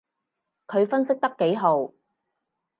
[0.65, 1.93] 佢分析得幾號